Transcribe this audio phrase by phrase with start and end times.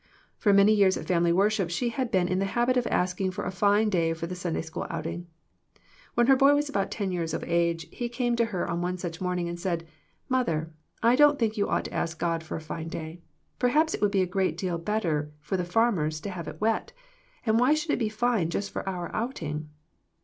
[0.35, 3.45] For many years at family worship she had been in the habit of asking for
[3.45, 5.27] a fine day for the Sunday school outing.
[6.15, 8.97] When her boy was about ten years of age he came to her on one
[8.97, 9.87] such morning and said,"
[10.37, 13.21] Mother, I don't think you ought to ask God for a fine day.
[13.59, 16.59] Perhaps it would be a great deal bet ter for the farmers to have it
[16.59, 16.93] wet,
[17.45, 19.69] and why should it be fine just for our outing